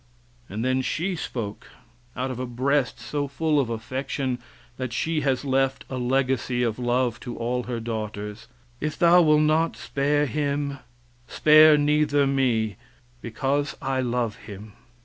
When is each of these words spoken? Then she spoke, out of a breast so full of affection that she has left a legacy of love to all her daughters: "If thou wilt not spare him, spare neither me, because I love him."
Then 0.49 0.81
she 0.81 1.15
spoke, 1.15 1.67
out 2.15 2.31
of 2.31 2.39
a 2.39 2.47
breast 2.47 2.99
so 2.99 3.27
full 3.27 3.59
of 3.59 3.69
affection 3.69 4.39
that 4.77 4.93
she 4.93 5.21
has 5.21 5.45
left 5.45 5.85
a 5.91 5.97
legacy 5.99 6.63
of 6.63 6.79
love 6.79 7.19
to 7.19 7.37
all 7.37 7.65
her 7.65 7.79
daughters: 7.79 8.47
"If 8.79 8.97
thou 8.97 9.21
wilt 9.21 9.41
not 9.41 9.77
spare 9.77 10.25
him, 10.25 10.79
spare 11.27 11.77
neither 11.77 12.25
me, 12.25 12.77
because 13.21 13.77
I 13.79 14.01
love 14.01 14.37
him." 14.37 14.73